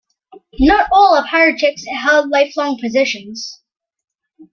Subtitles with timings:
[0.57, 3.61] Not all apparatchiks held lifelong positions.